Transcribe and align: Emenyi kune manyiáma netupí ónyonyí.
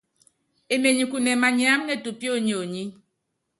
Emenyi 0.73 1.05
kune 1.11 1.31
manyiáma 1.41 1.85
netupí 1.87 2.25
ónyonyí. 2.35 2.83